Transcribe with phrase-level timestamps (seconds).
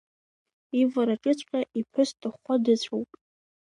[0.81, 3.09] Ивараҿыҵәҟьа иԥҳәыс дҭахәхәа дыцәоуп.